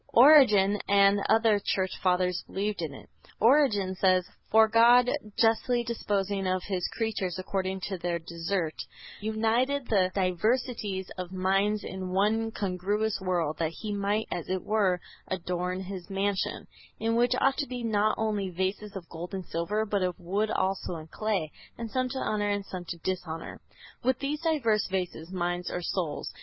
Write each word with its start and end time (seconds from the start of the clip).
Origen 0.15 0.79
and 0.87 1.19
other 1.29 1.59
Church 1.63 1.91
Fathers 2.01 2.43
believed 2.47 2.81
in 2.81 2.91
it. 2.91 3.07
Origen 3.39 3.93
says: 3.93 4.27
"For 4.49 4.67
God, 4.67 5.07
justly 5.37 5.83
disposing 5.83 6.47
of 6.47 6.63
his 6.63 6.87
creatures 6.93 7.37
according 7.37 7.81
to 7.81 7.99
their 7.99 8.17
desert, 8.17 8.73
united 9.19 9.85
the 9.89 10.09
diversities 10.15 11.07
of 11.19 11.31
minds 11.31 11.83
in 11.83 12.09
one 12.09 12.49
congruous 12.49 13.19
world, 13.21 13.59
that 13.59 13.73
he 13.73 13.93
might, 13.93 14.25
as 14.31 14.49
it 14.49 14.63
were, 14.63 14.99
adorn 15.27 15.81
his 15.81 16.09
mansion 16.09 16.65
(in 16.99 17.15
which 17.15 17.33
ought 17.39 17.57
to 17.57 17.67
be 17.67 17.83
not 17.83 18.15
only 18.17 18.49
vases 18.49 18.95
of 18.95 19.07
gold 19.07 19.35
and 19.35 19.45
silver, 19.45 19.85
but 19.85 20.01
of 20.01 20.19
wood 20.19 20.49
also 20.49 20.95
and 20.95 21.11
clay, 21.11 21.51
and 21.77 21.91
some 21.91 22.09
to 22.09 22.17
honor 22.17 22.49
and 22.49 22.65
some 22.65 22.85
to 22.85 22.97
dishonor) 23.03 23.61
with 24.03 24.17
these 24.17 24.41
diverse 24.41 24.87
vases, 24.89 25.29
minds 25.31 25.69
or 25.69 25.83
souls. 25.83 26.33